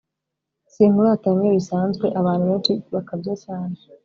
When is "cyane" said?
3.43-3.75